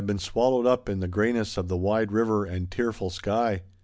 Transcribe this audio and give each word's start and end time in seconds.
113 0.01 0.17
swallowed 0.19 0.65
up 0.65 0.89
in 0.89 0.99
the 0.99 1.07
greyness 1.07 1.57
of 1.57 1.67
the 1.67 1.77
wide 1.77 2.11
river 2.11 2.43
and 2.43 2.71
tearful 2.71 3.11
sky. 3.11 3.61